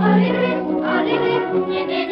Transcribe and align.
Arrivé, 0.00 0.54
arrivé, 0.84 2.07